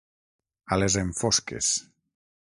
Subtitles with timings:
[0.77, 1.69] A les enfosques.